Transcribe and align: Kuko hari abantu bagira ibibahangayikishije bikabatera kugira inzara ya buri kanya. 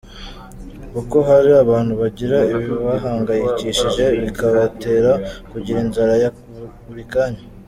Kuko 0.93 1.17
hari 1.29 1.49
abantu 1.63 1.93
bagira 2.01 2.37
ibibahangayikishije 2.53 4.05
bikabatera 4.23 5.11
kugira 5.51 5.77
inzara 5.85 6.13
ya 6.23 6.29
buri 6.87 7.05
kanya. 7.13 7.43